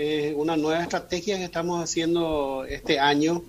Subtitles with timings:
[0.00, 3.42] es una nueva estrategia que estamos haciendo este año.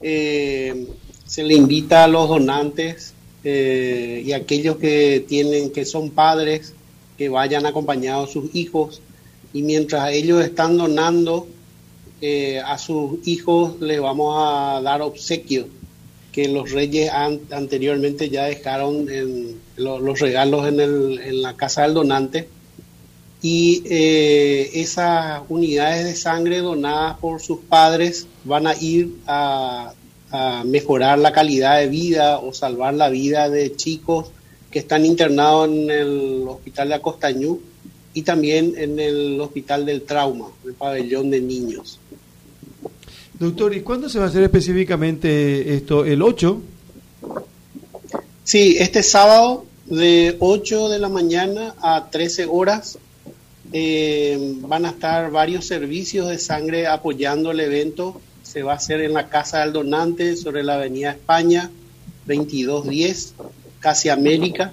[0.00, 0.86] Eh,
[1.26, 6.72] se le invita a los donantes eh, y aquellos que tienen, que son padres,
[7.18, 9.02] que vayan acompañados a sus hijos
[9.52, 11.48] y mientras ellos están donando
[12.20, 15.66] eh, a sus hijos les vamos a dar obsequios
[16.30, 21.94] que los reyes anteriormente ya dejaron en, los regalos en, el, en, la casa del
[21.94, 22.48] donante
[23.48, 29.92] y eh, esas unidades de sangre donadas por sus padres van a ir a,
[30.32, 34.32] a, mejorar la calidad de vida o salvar la vida de chicos
[34.68, 37.60] que están internados en el hospital de Acostañú
[38.14, 42.00] y también en el hospital del trauma, el pabellón de niños.
[43.38, 46.04] Doctor, ¿y cuándo se va a hacer específicamente esto?
[46.04, 46.60] ¿El 8?
[48.42, 52.98] Sí, este sábado de 8 de la mañana a 13 horas
[53.72, 58.20] eh, van a estar varios servicios de sangre apoyando el evento.
[58.42, 61.70] Se va a hacer en la Casa del Donante sobre la Avenida España,
[62.26, 63.34] 2210,
[63.80, 64.72] casi América.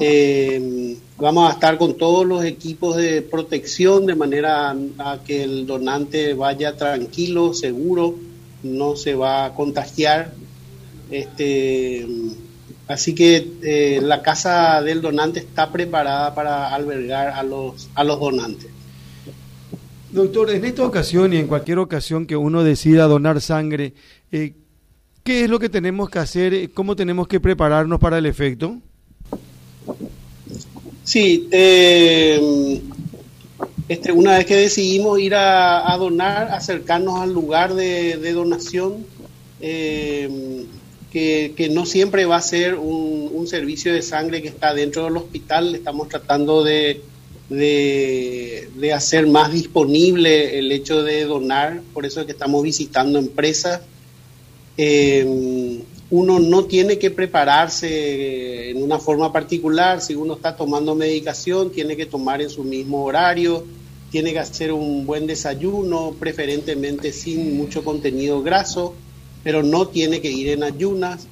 [0.00, 5.66] Eh, vamos a estar con todos los equipos de protección de manera a que el
[5.66, 8.16] donante vaya tranquilo, seguro,
[8.62, 10.32] no se va a contagiar.
[11.10, 12.06] Este,
[12.88, 18.18] así que eh, la casa del donante está preparada para albergar a los, a los
[18.18, 18.68] donantes.
[20.10, 23.94] Doctor, en esta ocasión y en cualquier ocasión que uno decida donar sangre,
[24.30, 24.52] eh,
[25.24, 26.70] ¿qué es lo que tenemos que hacer?
[26.72, 28.76] ¿Cómo tenemos que prepararnos para el efecto?
[31.04, 32.80] Sí, eh,
[33.88, 39.06] este, una vez que decidimos ir a, donar, acercarnos al lugar de, donación,
[39.60, 40.64] eh,
[41.12, 45.74] que, no siempre va a ser un, servicio de sangre que está dentro del hospital,
[45.74, 47.02] estamos tratando de,
[47.50, 53.82] de, hacer más disponible el hecho de donar, por eso es que estamos visitando empresas.
[54.78, 61.72] Eh, uno no tiene que prepararse en una forma particular, si uno está tomando medicación,
[61.72, 63.64] tiene que tomar en su mismo horario,
[64.10, 68.94] tiene que hacer un buen desayuno, preferentemente sin mucho contenido graso,
[69.42, 71.26] pero no tiene que ir en ayunas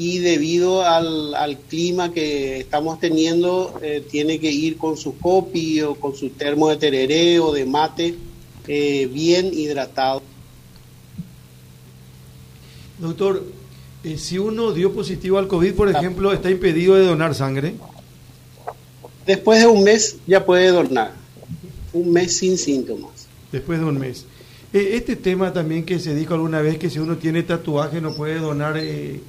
[0.00, 5.94] y debido al, clima que estamos teniendo, eh, tiene que ir con su copi o
[5.94, 8.14] con su termo de tereré o de mate
[8.66, 10.22] eh, bien hidratado.
[12.98, 13.44] Doctor,
[14.02, 17.74] eh, si uno dio positivo al COVID, por ejemplo, ¿está impedido de donar sangre?
[19.26, 21.12] Después de un mes ya puede donar.
[21.92, 23.26] Un mes sin síntomas.
[23.52, 24.24] Después de un mes.
[24.72, 28.14] Eh, este tema también que se dijo alguna vez que si uno tiene tatuaje no
[28.14, 28.76] puede donar.
[28.78, 29.20] Eh,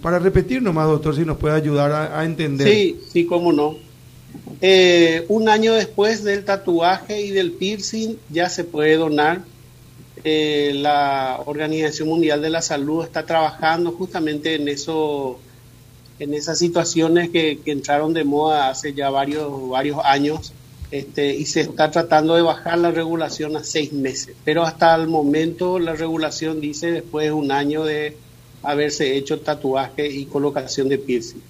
[0.00, 2.68] para repetir nomás, doctor, si nos puede ayudar a, entender.
[2.68, 3.76] Sí, sí, cómo no.
[5.28, 9.42] un año después del tatuaje y del piercing ya se puede donar
[10.24, 15.40] eh, la Organización Mundial de la Salud está trabajando justamente en eso,
[16.20, 20.52] en esas situaciones que, entraron de moda hace ya varios, varios años,
[20.92, 24.36] este, y se está tratando de bajar la regulación a seis meses.
[24.44, 28.14] Pero hasta el momento la regulación dice después de un año de
[28.62, 31.40] haberse hecho tatuaje y colocación de piercing.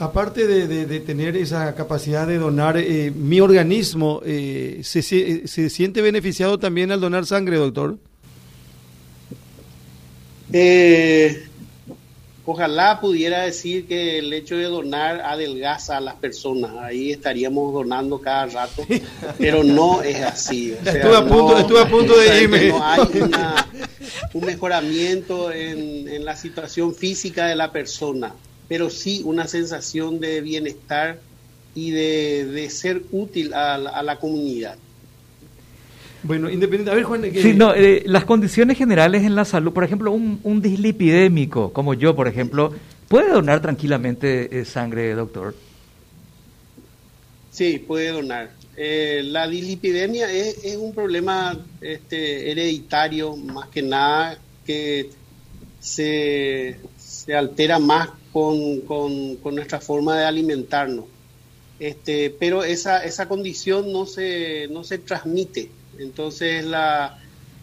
[0.00, 6.58] Aparte de, tener esa capacidad de donar, eh, mi organismo eh, se, se, siente beneficiado
[6.58, 7.96] también al donar sangre, doctor?
[10.52, 11.43] Eh,
[12.44, 16.72] ojalá pudiera decir que el hecho de donar adelgaza a las personas.
[16.78, 18.86] Ahí estaríamos donando cada rato,
[19.38, 20.72] pero no es así.
[20.72, 22.68] estuve, a punto, estuve a punto de irme.
[22.68, 23.00] No hay
[24.32, 28.34] un mejoramiento en, en la situación física de la persona
[28.68, 31.18] pero sí una sensación de bienestar
[31.74, 34.76] y de, ser útil a la, comunidad.
[36.24, 37.22] Bueno, independiente, a ver Juan...
[37.34, 41.92] Sí, no, eh, las condiciones generales en la salud, por ejemplo, un, un dislipidémico como
[41.92, 42.72] yo, por ejemplo,
[43.08, 45.54] ¿puede donar tranquilamente eh, sangre, doctor?
[47.50, 48.50] Sí, puede donar.
[48.76, 55.10] Eh, la dislipidemia es, es, un problema este, hereditario, más que nada, que
[55.78, 61.04] se, se altera más con, con, nuestra forma de alimentarnos.
[61.78, 65.68] Este, pero esa, esa condición no se, no se transmite.
[65.98, 67.18] Entonces la,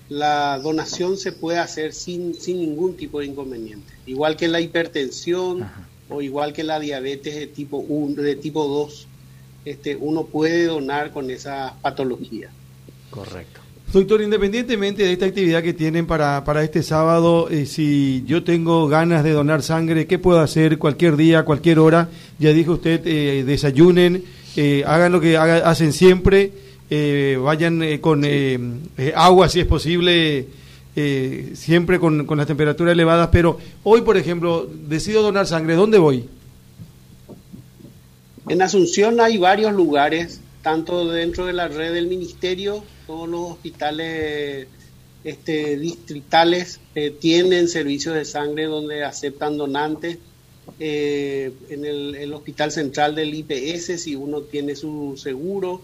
[0.09, 3.93] la donación se puede hacer sin, sin ningún tipo de inconveniente.
[4.05, 5.65] Igual que la hipertensión
[6.09, 9.07] o igual que la diabetes de tipo 1, de tipo 2,
[9.63, 12.49] este, uno puede donar con esa patología.
[13.09, 13.61] Correcto.
[13.93, 18.87] Doctor, independientemente de esta actividad que tienen para, para este sábado, eh, si yo tengo
[18.87, 22.09] ganas de donar sangre, ¿qué puedo hacer cualquier día, cualquier hora?
[22.39, 24.23] Ya dijo usted, eh, desayunen,
[24.55, 26.51] eh, hagan lo que hacen siempre
[26.91, 28.23] eh, vayan eh, con
[29.15, 30.45] agua si es posible,
[31.55, 36.29] siempre con, con las temperaturas elevadas, pero hoy, por ejemplo, decido donar sangre, ¿dónde voy?
[38.47, 44.67] En Asunción hay varios lugares, tanto dentro de la red del ministerio, todos los hospitales
[45.23, 50.17] este, distritales eh, tienen servicios de sangre donde aceptan donantes.
[50.79, 55.83] Eh, en el, hospital central del IPS, si uno tiene su seguro, eh,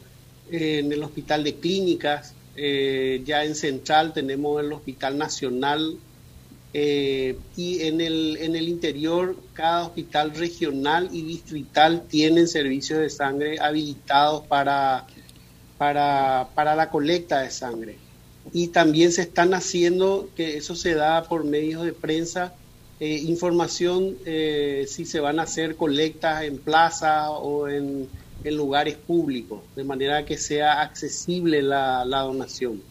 [0.51, 5.97] en el hospital de clínicas, ya en central tenemos el hospital nacional
[6.73, 13.59] y en el, en el interior cada hospital regional y distrital tienen servicios de sangre
[13.59, 15.05] habilitados para,
[15.77, 17.97] para, para la colecta de sangre.
[18.53, 22.53] Y también se están haciendo, que eso se da por medios de prensa,
[22.99, 28.07] eh, información eh, si se van a hacer colectas en plaza o en,
[28.43, 32.83] en lugares públicos, de manera que sea accesible la, la donación.